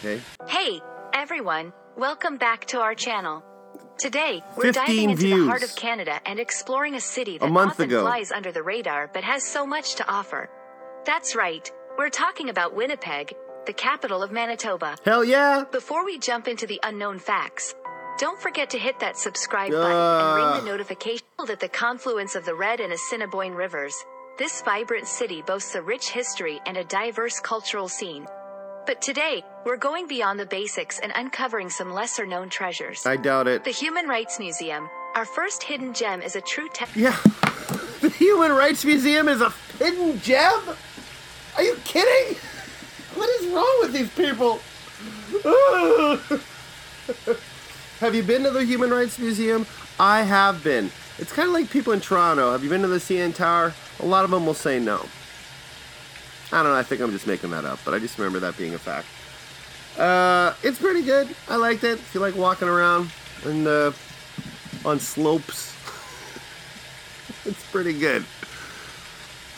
Okay. 0.00 0.20
Hey, 0.46 0.80
everyone, 1.14 1.72
welcome 1.96 2.36
back 2.36 2.66
to 2.66 2.80
our 2.80 2.94
channel. 2.94 3.44
Today, 3.98 4.42
we're 4.56 4.72
15 4.72 4.72
diving 4.86 5.10
into 5.10 5.22
views. 5.22 5.40
the 5.40 5.46
heart 5.50 5.62
of 5.62 5.74
Canada 5.74 6.20
and 6.26 6.38
exploring 6.38 6.94
a 6.96 7.00
city 7.00 7.38
that 7.38 7.46
a 7.46 7.48
month 7.50 7.72
often 7.72 7.84
ago. 7.86 8.02
flies 8.02 8.30
under 8.30 8.52
the 8.52 8.62
radar 8.62 9.08
but 9.12 9.24
has 9.24 9.42
so 9.42 9.66
much 9.66 9.94
to 9.94 10.06
offer. 10.08 10.50
That's 11.06 11.34
right, 11.34 11.70
we're 11.96 12.10
talking 12.10 12.50
about 12.50 12.74
Winnipeg, 12.74 13.34
the 13.66 13.72
capital 13.72 14.22
of 14.22 14.30
Manitoba. 14.30 14.96
Hell 15.04 15.24
yeah! 15.24 15.64
Before 15.72 16.04
we 16.04 16.18
jump 16.18 16.46
into 16.46 16.66
the 16.66 16.78
unknown 16.82 17.18
facts, 17.18 17.74
don't 18.18 18.38
forget 18.40 18.68
to 18.70 18.78
hit 18.78 19.00
that 19.00 19.16
subscribe 19.16 19.70
button 19.72 19.90
and 19.90 20.36
ring 20.36 20.44
Ah. 20.44 20.60
the 20.60 20.66
notification 20.66 21.26
bell 21.38 21.50
at 21.50 21.60
the 21.60 21.68
confluence 21.68 22.34
of 22.34 22.44
the 22.44 22.54
Red 22.54 22.80
and 22.80 22.92
Assiniboine 22.92 23.54
rivers. 23.54 23.94
This 24.38 24.60
vibrant 24.60 25.06
city 25.06 25.40
boasts 25.46 25.74
a 25.74 25.80
rich 25.80 26.10
history 26.10 26.60
and 26.66 26.76
a 26.76 26.84
diverse 26.84 27.40
cultural 27.40 27.88
scene. 27.88 28.26
But 28.86 29.02
today, 29.02 29.42
we're 29.64 29.76
going 29.76 30.06
beyond 30.06 30.38
the 30.38 30.46
basics 30.46 31.00
and 31.00 31.10
uncovering 31.16 31.70
some 31.70 31.92
lesser 31.92 32.24
known 32.24 32.48
treasures. 32.48 33.04
I 33.04 33.16
doubt 33.16 33.48
it. 33.48 33.64
The 33.64 33.72
Human 33.72 34.06
Rights 34.06 34.38
Museum, 34.38 34.88
our 35.16 35.24
first 35.24 35.64
hidden 35.64 35.92
gem, 35.92 36.22
is 36.22 36.36
a 36.36 36.40
true 36.40 36.68
te- 36.72 36.84
Yeah. 36.94 37.16
The 38.00 38.10
Human 38.10 38.52
Rights 38.52 38.84
Museum 38.84 39.26
is 39.26 39.40
a 39.40 39.50
hidden 39.80 40.20
gem? 40.20 40.60
Are 41.56 41.62
you 41.64 41.76
kidding? 41.84 42.36
What 43.16 43.28
is 43.40 43.48
wrong 43.48 43.76
with 43.80 43.92
these 43.92 44.10
people? 44.10 44.60
have 47.98 48.14
you 48.14 48.22
been 48.22 48.44
to 48.44 48.50
the 48.50 48.64
Human 48.64 48.90
Rights 48.90 49.18
Museum? 49.18 49.66
I 49.98 50.22
have 50.22 50.62
been. 50.62 50.92
It's 51.18 51.32
kind 51.32 51.48
of 51.48 51.54
like 51.54 51.70
people 51.70 51.92
in 51.92 52.00
Toronto. 52.00 52.52
Have 52.52 52.62
you 52.62 52.70
been 52.70 52.82
to 52.82 52.88
the 52.88 52.98
CN 52.98 53.34
Tower? 53.34 53.74
A 53.98 54.06
lot 54.06 54.24
of 54.24 54.30
them 54.30 54.46
will 54.46 54.54
say 54.54 54.78
no. 54.78 55.06
I 56.52 56.62
don't 56.62 56.72
know. 56.72 56.78
I 56.78 56.82
think 56.82 57.00
I'm 57.00 57.10
just 57.10 57.26
making 57.26 57.50
that 57.50 57.64
up, 57.64 57.80
but 57.84 57.94
I 57.94 57.98
just 57.98 58.18
remember 58.18 58.40
that 58.40 58.56
being 58.56 58.74
a 58.74 58.78
fact. 58.78 59.06
Uh, 59.98 60.54
it's 60.62 60.78
pretty 60.78 61.02
good. 61.02 61.34
I 61.48 61.56
liked 61.56 61.84
it. 61.84 61.98
If 61.98 62.14
you 62.14 62.20
like 62.20 62.36
walking 62.36 62.68
around 62.68 63.10
and 63.44 63.66
uh, 63.66 63.92
on 64.84 65.00
slopes, 65.00 65.74
it's 67.44 67.64
pretty 67.70 67.98
good. 67.98 68.24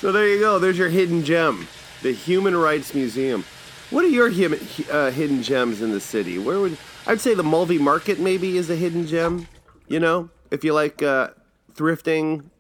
So 0.01 0.13
there 0.13 0.29
you 0.29 0.39
go. 0.39 0.59
There's 0.59 0.79
your 0.79 0.89
hidden 0.89 1.25
gem, 1.25 1.67
the 2.03 2.13
Human 2.13 2.57
Rights 2.57 2.95
Museum. 2.95 3.45
What 3.91 4.05
are 4.05 4.09
your 4.09 4.29
uh, 4.29 5.11
hidden 5.11 5.43
gems 5.43 5.83
in 5.83 5.91
the 5.91 6.01
city? 6.01 6.39
Where 6.39 6.61
would 6.61 6.79
I'd 7.07 7.21
say 7.21 7.35
the 7.35 7.43
Mulvey 7.43 7.79
Market 7.79 8.21
maybe 8.21 8.59
is 8.59 8.69
a 8.69 8.77
hidden 8.77 9.07
gem. 9.07 9.49
You 9.89 9.99
know, 9.99 10.29
if 10.51 10.63
you 10.63 10.75
like 10.75 11.03
uh, 11.03 11.31
thrifting, 11.73 12.51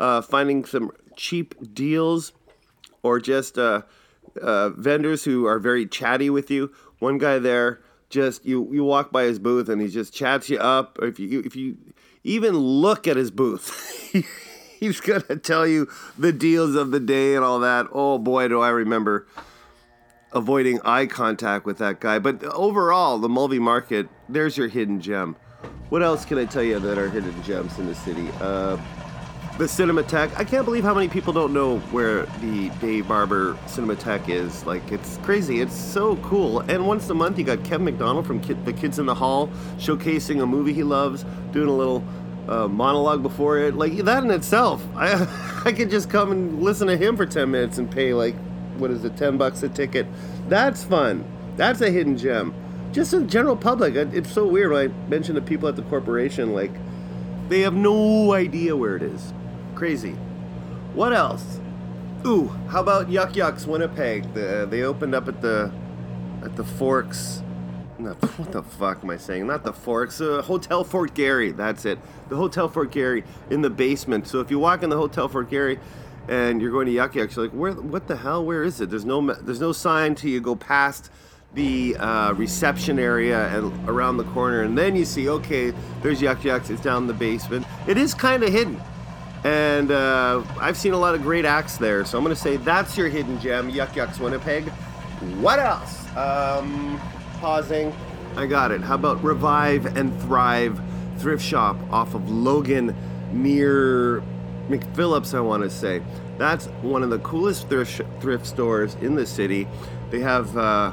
uh, 0.00 0.22
finding 0.22 0.64
some 0.64 0.90
cheap 1.16 1.54
deals, 1.72 2.32
or 3.04 3.20
just 3.20 3.56
uh, 3.56 3.82
uh, 4.42 4.70
vendors 4.70 5.22
who 5.22 5.46
are 5.46 5.60
very 5.60 5.86
chatty 5.86 6.30
with 6.30 6.50
you. 6.50 6.72
One 6.98 7.18
guy 7.18 7.38
there, 7.38 7.80
just 8.10 8.44
you 8.44 8.68
you 8.72 8.82
walk 8.82 9.12
by 9.12 9.24
his 9.24 9.38
booth 9.38 9.68
and 9.68 9.80
he 9.80 9.86
just 9.86 10.12
chats 10.12 10.50
you 10.50 10.58
up. 10.58 10.98
Or 10.98 11.06
if 11.06 11.20
you 11.20 11.40
if 11.44 11.54
you 11.54 11.76
even 12.24 12.56
look 12.56 13.06
at 13.06 13.16
his 13.16 13.30
booth, 13.30 14.10
he's 14.80 15.00
gonna 15.00 15.36
tell 15.36 15.66
you 15.66 15.88
the 16.18 16.32
deals 16.32 16.74
of 16.74 16.90
the 16.90 17.00
day 17.00 17.36
and 17.36 17.44
all 17.44 17.60
that. 17.60 17.86
Oh 17.92 18.18
boy, 18.18 18.48
do 18.48 18.60
I 18.60 18.70
remember 18.70 19.28
avoiding 20.32 20.80
eye 20.84 21.06
contact 21.06 21.64
with 21.64 21.78
that 21.78 22.00
guy. 22.00 22.18
But 22.18 22.42
overall, 22.42 23.18
the 23.18 23.28
Mulvey 23.28 23.60
Market, 23.60 24.08
there's 24.28 24.56
your 24.56 24.66
hidden 24.66 25.00
gem. 25.00 25.36
What 25.90 26.02
else 26.02 26.24
can 26.24 26.38
I 26.38 26.44
tell 26.44 26.62
you 26.62 26.80
that 26.80 26.98
are 26.98 27.08
hidden 27.08 27.40
gems 27.44 27.78
in 27.78 27.86
the 27.86 27.94
city? 27.94 28.28
Uh, 28.40 28.76
the 29.56 29.64
Cinematheque. 29.66 30.36
I 30.36 30.42
can't 30.42 30.64
believe 30.64 30.82
how 30.82 30.94
many 30.94 31.08
people 31.08 31.32
don't 31.32 31.52
know 31.52 31.78
where 31.92 32.26
the 32.40 32.70
Dave 32.80 33.06
Barber 33.06 33.54
Cinematheque 33.66 34.28
is. 34.28 34.66
Like, 34.66 34.90
it's 34.90 35.18
crazy. 35.18 35.60
It's 35.60 35.76
so 35.76 36.16
cool. 36.16 36.60
And 36.60 36.88
once 36.88 37.08
a 37.08 37.14
month, 37.14 37.38
you 37.38 37.44
got 37.44 37.62
Kevin 37.62 37.84
McDonald 37.84 38.26
from 38.26 38.40
The 38.40 38.72
Kids 38.72 38.98
in 38.98 39.06
the 39.06 39.14
Hall 39.14 39.48
showcasing 39.78 40.42
a 40.42 40.46
movie 40.46 40.72
he 40.72 40.82
loves, 40.82 41.24
doing 41.52 41.68
a 41.68 41.72
little 41.72 42.02
uh, 42.48 42.66
monologue 42.66 43.22
before 43.22 43.58
it. 43.58 43.76
Like, 43.76 43.96
that 43.98 44.24
in 44.24 44.32
itself, 44.32 44.84
I, 44.96 45.62
I 45.64 45.72
could 45.72 45.88
just 45.88 46.10
come 46.10 46.32
and 46.32 46.60
listen 46.60 46.88
to 46.88 46.96
him 46.96 47.16
for 47.16 47.24
10 47.24 47.48
minutes 47.48 47.78
and 47.78 47.88
pay, 47.88 48.12
like, 48.12 48.34
what 48.78 48.90
is 48.90 49.04
it, 49.04 49.16
10 49.16 49.38
bucks 49.38 49.62
a 49.62 49.68
ticket. 49.68 50.08
That's 50.48 50.82
fun. 50.82 51.24
That's 51.56 51.80
a 51.80 51.92
hidden 51.92 52.18
gem. 52.18 52.52
Just 52.90 53.12
the 53.12 53.22
general 53.22 53.56
public, 53.56 53.94
it's 53.94 54.32
so 54.32 54.48
weird 54.48 54.72
when 54.72 54.90
I 54.90 55.08
mention 55.08 55.36
to 55.36 55.40
people 55.40 55.68
at 55.68 55.76
the 55.76 55.82
corporation, 55.82 56.52
like, 56.52 56.72
they 57.48 57.60
have 57.60 57.74
no 57.74 58.32
idea 58.32 58.74
where 58.74 58.96
it 58.96 59.02
is. 59.02 59.32
Crazy. 59.74 60.12
What 60.94 61.12
else? 61.12 61.60
Ooh, 62.26 62.48
how 62.68 62.80
about 62.80 63.10
Yuk 63.10 63.36
Yuk's 63.36 63.66
Winnipeg? 63.66 64.32
The, 64.32 64.66
they 64.70 64.82
opened 64.82 65.14
up 65.14 65.28
at 65.28 65.42
the 65.42 65.70
at 66.42 66.56
the 66.56 66.64
Forks. 66.64 67.42
No, 67.98 68.12
what 68.36 68.52
the 68.52 68.62
fuck 68.62 69.02
am 69.02 69.10
I 69.10 69.16
saying? 69.16 69.46
Not 69.46 69.64
the 69.64 69.72
Forks. 69.72 70.20
Uh, 70.20 70.42
Hotel 70.42 70.84
Fort 70.84 71.14
Garry. 71.14 71.52
That's 71.52 71.84
it. 71.84 71.98
The 72.28 72.36
Hotel 72.36 72.68
Fort 72.68 72.90
Garry 72.90 73.24
in 73.50 73.62
the 73.62 73.70
basement. 73.70 74.26
So 74.26 74.40
if 74.40 74.50
you 74.50 74.58
walk 74.58 74.82
in 74.82 74.90
the 74.90 74.96
Hotel 74.96 75.28
Fort 75.28 75.50
Garry, 75.50 75.78
and 76.28 76.62
you're 76.62 76.70
going 76.70 76.86
to 76.86 76.92
Yuk 76.92 77.14
Yuk's, 77.14 77.36
you're 77.36 77.46
like, 77.46 77.54
where? 77.54 77.72
What 77.72 78.06
the 78.06 78.16
hell? 78.16 78.44
Where 78.44 78.62
is 78.62 78.80
it? 78.80 78.90
There's 78.90 79.04
no 79.04 79.20
there's 79.34 79.60
no 79.60 79.72
sign 79.72 80.14
till 80.14 80.30
you 80.30 80.40
go 80.40 80.56
past 80.56 81.10
the 81.52 81.96
uh, 81.98 82.32
reception 82.32 82.98
area 82.98 83.48
and 83.48 83.88
around 83.88 84.16
the 84.16 84.24
corner, 84.24 84.62
and 84.62 84.76
then 84.76 84.96
you 84.96 85.04
see, 85.04 85.28
okay, 85.28 85.72
there's 86.02 86.22
Yuk 86.22 86.42
Yuk's. 86.44 86.70
It's 86.70 86.80
down 86.80 87.02
in 87.02 87.06
the 87.06 87.14
basement. 87.14 87.66
It 87.86 87.98
is 87.98 88.14
kind 88.14 88.42
of 88.42 88.50
hidden. 88.50 88.80
And 89.44 89.90
uh, 89.90 90.42
I've 90.58 90.76
seen 90.76 90.94
a 90.94 90.98
lot 90.98 91.14
of 91.14 91.22
great 91.22 91.44
acts 91.44 91.76
there, 91.76 92.04
so 92.04 92.16
I'm 92.16 92.24
going 92.24 92.34
to 92.34 92.40
say 92.40 92.56
that's 92.56 92.96
your 92.96 93.08
hidden 93.08 93.38
gem, 93.40 93.68
Yuk 93.68 93.94
Yuk's 93.94 94.18
Winnipeg. 94.18 94.64
What 95.38 95.58
else? 95.58 96.08
Um, 96.16 97.00
pausing. 97.40 97.92
I 98.36 98.46
got 98.46 98.72
it. 98.72 98.80
How 98.80 98.94
about 98.94 99.22
Revive 99.22 99.96
and 99.96 100.18
Thrive 100.22 100.80
Thrift 101.18 101.44
Shop 101.44 101.76
off 101.92 102.14
of 102.14 102.30
Logan 102.30 102.96
near 103.32 104.22
McPhillips, 104.68 105.34
I 105.34 105.40
want 105.40 105.62
to 105.62 105.70
say. 105.70 106.02
That's 106.38 106.66
one 106.82 107.02
of 107.02 107.10
the 107.10 107.18
coolest 107.20 107.68
thrift, 107.68 108.00
thrift 108.20 108.46
stores 108.46 108.94
in 108.96 109.14
the 109.14 109.26
city. 109.26 109.68
They 110.10 110.20
have 110.20 110.56
uh, 110.56 110.92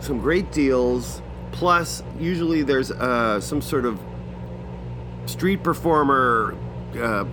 some 0.00 0.18
great 0.18 0.50
deals. 0.52 1.22
Plus, 1.52 2.02
usually 2.18 2.62
there's 2.62 2.90
uh, 2.90 3.40
some 3.40 3.62
sort 3.62 3.86
of 3.86 3.98
street 5.26 5.62
performer, 5.62 6.54
uh, 7.00 7.24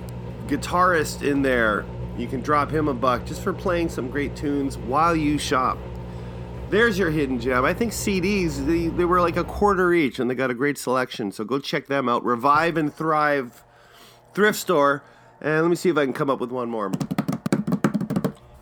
guitarist 0.48 1.28
in 1.28 1.42
there. 1.42 1.86
You 2.18 2.28
can 2.28 2.42
drop 2.42 2.70
him 2.70 2.88
a 2.88 2.94
buck 2.94 3.26
just 3.26 3.42
for 3.42 3.54
playing 3.54 3.90
some 3.90 4.10
great 4.10 4.36
tunes 4.36 4.78
while 4.78 5.16
you 5.16 5.38
shop. 5.38 5.78
There's 6.70 6.98
your 6.98 7.12
hidden 7.12 7.40
gem. 7.40 7.66
I 7.66 7.74
think 7.74 7.92
CDs, 7.92 8.66
they, 8.66 8.88
they 8.88 9.06
were 9.06 9.22
like 9.22 9.38
a 9.38 9.44
quarter 9.44 9.94
each 9.94 10.20
and 10.20 10.30
they 10.30 10.36
got 10.36 10.50
a 10.50 10.56
great 10.56 10.78
selection. 10.78 11.32
So 11.32 11.44
go 11.44 11.60
check 11.60 11.88
them 11.88 12.10
out. 12.10 12.24
Revive 12.26 12.78
and 12.78 12.94
Thrive 12.94 13.64
Thrift 14.34 14.60
Store. 14.60 15.04
And 15.42 15.62
let 15.62 15.70
me 15.70 15.76
see 15.76 15.90
if 15.90 15.98
I 15.98 16.06
can 16.06 16.14
come 16.14 16.30
up 16.30 16.40
with 16.40 16.52
one 16.52 16.70
more. 16.70 16.92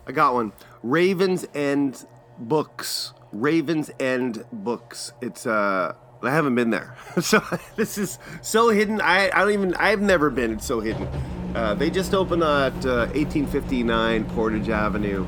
I 0.07 0.11
got 0.11 0.33
one. 0.33 0.51
Ravens 0.83 1.45
End 1.53 2.05
Books. 2.37 3.13
Ravens 3.31 3.91
End 3.99 4.43
Books. 4.51 5.13
It's 5.21 5.45
uh 5.45 5.95
I 6.23 6.29
haven't 6.29 6.55
been 6.55 6.69
there. 6.69 6.95
so 7.21 7.41
this 7.75 7.97
is 7.97 8.19
so 8.41 8.69
hidden. 8.69 8.99
I, 8.99 9.29
I 9.29 9.39
don't 9.39 9.51
even 9.51 9.73
I've 9.75 10.01
never 10.01 10.29
been. 10.29 10.51
It's 10.51 10.65
so 10.65 10.79
hidden. 10.79 11.07
Uh, 11.55 11.73
they 11.73 11.89
just 11.89 12.13
opened 12.13 12.43
at 12.43 12.85
uh, 12.85 13.07
1859 13.13 14.25
Portage 14.25 14.69
Avenue. 14.69 15.25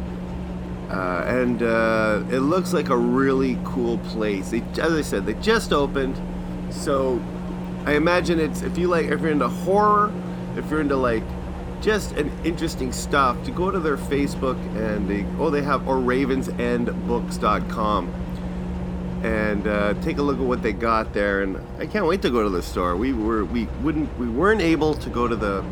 Uh, 0.89 1.23
and 1.27 1.63
uh, 1.63 2.23
it 2.29 2.39
looks 2.39 2.71
like 2.71 2.89
a 2.89 2.97
really 2.97 3.57
cool 3.63 3.97
place. 3.99 4.51
They, 4.51 4.61
as 4.81 4.93
I 4.93 5.01
said, 5.01 5.25
they 5.25 5.33
just 5.35 5.73
opened, 5.73 6.15
so 6.71 7.21
I 7.85 7.95
imagine 7.95 8.39
it's 8.39 8.61
if 8.61 8.77
you 8.77 8.87
like 8.87 9.07
if 9.07 9.19
you're 9.21 9.31
into 9.31 9.49
horror, 9.49 10.13
if 10.55 10.69
you're 10.69 10.81
into 10.81 10.95
like 10.95 11.23
just 11.81 12.11
an 12.13 12.31
interesting 12.45 12.91
stuff, 12.91 13.43
to 13.45 13.51
go 13.51 13.71
to 13.71 13.79
their 13.79 13.97
Facebook 13.97 14.57
and 14.77 15.09
they 15.09 15.25
oh 15.39 15.49
they 15.49 15.63
have 15.63 15.87
or 15.87 15.95
ravensendbooks.com 15.95 18.13
and 19.23 19.67
uh, 19.67 19.93
take 19.95 20.17
a 20.17 20.21
look 20.21 20.37
at 20.37 20.43
what 20.43 20.61
they 20.61 20.73
got 20.73 21.13
there. 21.13 21.41
And 21.41 21.57
I 21.79 21.87
can't 21.87 22.05
wait 22.05 22.21
to 22.21 22.29
go 22.29 22.43
to 22.43 22.49
the 22.49 22.61
store. 22.61 22.95
We 22.95 23.13
were 23.13 23.45
we 23.45 23.65
wouldn't 23.81 24.15
we 24.19 24.27
weren't 24.27 24.61
able 24.61 24.93
to 24.93 25.09
go 25.09 25.27
to 25.27 25.35
the 25.35 25.65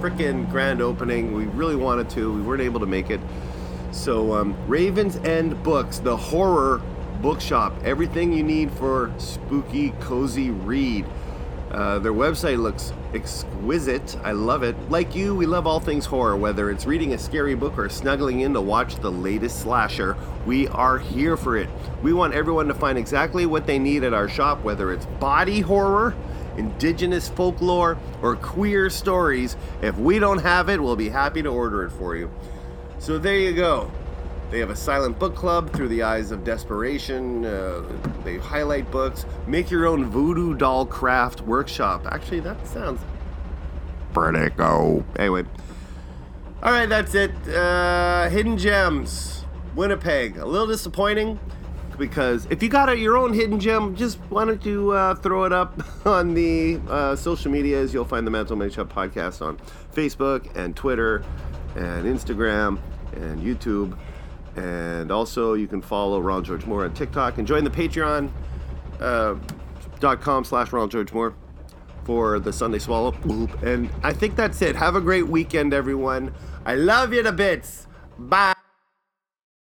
frickin' 0.00 0.50
grand 0.50 0.80
opening. 0.80 1.32
We 1.32 1.44
really 1.44 1.76
wanted 1.76 2.10
to. 2.10 2.32
We 2.32 2.42
weren't 2.42 2.62
able 2.62 2.80
to 2.80 2.86
make 2.86 3.10
it. 3.10 3.20
So 3.92 4.34
um, 4.34 4.56
Ravens 4.66 5.16
End 5.16 5.62
Books, 5.62 5.98
the 5.98 6.16
horror 6.16 6.82
bookshop, 7.20 7.74
everything 7.82 8.32
you 8.32 8.42
need 8.42 8.70
for 8.72 9.12
spooky, 9.18 9.90
cozy 10.00 10.50
read. 10.50 11.06
Uh, 11.70 11.98
their 11.98 12.12
website 12.12 12.58
looks 12.62 12.92
exquisite. 13.12 14.16
I 14.22 14.32
love 14.32 14.62
it. 14.62 14.76
Like 14.90 15.14
you, 15.16 15.34
we 15.34 15.46
love 15.46 15.66
all 15.66 15.80
things 15.80 16.06
horror, 16.06 16.36
whether 16.36 16.70
it's 16.70 16.86
reading 16.86 17.12
a 17.12 17.18
scary 17.18 17.54
book 17.54 17.76
or 17.76 17.88
snuggling 17.88 18.40
in 18.40 18.54
to 18.54 18.60
watch 18.60 18.96
the 18.96 19.10
latest 19.10 19.60
slasher. 19.60 20.16
We 20.46 20.68
are 20.68 20.98
here 20.98 21.36
for 21.36 21.56
it. 21.56 21.68
We 22.02 22.12
want 22.12 22.34
everyone 22.34 22.68
to 22.68 22.74
find 22.74 22.96
exactly 22.96 23.46
what 23.46 23.66
they 23.66 23.78
need 23.78 24.04
at 24.04 24.14
our 24.14 24.28
shop, 24.28 24.62
whether 24.62 24.92
it's 24.92 25.06
body 25.18 25.60
horror, 25.60 26.14
indigenous 26.56 27.28
folklore, 27.28 27.98
or 28.22 28.36
queer 28.36 28.90
stories. 28.90 29.56
If 29.82 29.96
we 29.98 30.18
don't 30.18 30.38
have 30.38 30.68
it, 30.68 30.82
we'll 30.82 30.96
be 30.96 31.08
happy 31.08 31.42
to 31.42 31.48
order 31.48 31.84
it 31.84 31.90
for 31.90 32.16
you. 32.16 32.30
So 32.98 33.18
there 33.18 33.36
you 33.36 33.52
go. 33.52 33.90
They 34.50 34.60
have 34.60 34.70
a 34.70 34.76
silent 34.76 35.18
book 35.18 35.34
club 35.34 35.72
through 35.72 35.88
the 35.88 36.04
eyes 36.04 36.30
of 36.30 36.44
desperation. 36.44 37.44
Uh, 37.44 37.82
they 38.24 38.38
highlight 38.38 38.90
books. 38.90 39.26
Make 39.46 39.70
your 39.70 39.86
own 39.86 40.04
voodoo 40.04 40.54
doll 40.54 40.86
craft 40.86 41.40
workshop. 41.40 42.06
Actually, 42.10 42.40
that 42.40 42.64
sounds 42.66 43.00
pretty 44.12 44.50
cool. 44.56 45.04
Anyway, 45.18 45.44
all 46.62 46.70
right, 46.70 46.88
that's 46.88 47.14
it. 47.14 47.32
Uh, 47.48 48.28
Hidden 48.28 48.56
Gems, 48.56 49.44
Winnipeg. 49.74 50.36
A 50.38 50.46
little 50.46 50.68
disappointing 50.68 51.40
because 51.98 52.46
if 52.50 52.62
you 52.62 52.68
got 52.68 52.88
a, 52.88 52.96
your 52.96 53.16
own 53.16 53.32
hidden 53.32 53.58
gem, 53.58 53.96
just 53.96 54.18
why 54.28 54.44
don't 54.44 54.64
you 54.64 54.90
uh, 54.90 55.14
throw 55.14 55.44
it 55.44 55.52
up 55.52 55.80
on 56.06 56.34
the 56.34 56.80
uh, 56.88 57.16
social 57.16 57.50
medias? 57.50 57.92
You'll 57.94 58.04
find 58.04 58.26
the 58.26 58.30
Mental 58.30 58.56
Makeup 58.56 58.92
podcast 58.92 59.40
on 59.44 59.58
Facebook 59.94 60.54
and 60.56 60.76
Twitter 60.76 61.24
and 61.74 62.04
Instagram 62.06 62.78
and 63.14 63.40
YouTube. 63.40 63.96
And 64.56 65.10
also, 65.10 65.54
you 65.54 65.66
can 65.66 65.82
follow 65.82 66.20
Ron 66.20 66.42
George 66.42 66.64
Moore 66.64 66.84
on 66.84 66.94
TikTok 66.94 67.38
and 67.38 67.46
join 67.46 67.64
the 67.64 67.70
Patreon 67.70 68.30
uh, 69.00 69.36
Ronald 70.00 70.90
George 70.90 71.12
Moore 71.12 71.34
for 72.04 72.38
the 72.38 72.52
Sunday 72.52 72.78
Swallow. 72.78 73.12
And 73.62 73.90
I 74.02 74.12
think 74.12 74.36
that's 74.36 74.62
it. 74.62 74.76
Have 74.76 74.96
a 74.96 75.00
great 75.00 75.26
weekend, 75.26 75.74
everyone. 75.74 76.32
I 76.64 76.76
love 76.76 77.12
you 77.12 77.22
to 77.22 77.32
bits. 77.32 77.86
Bye. 78.18 78.55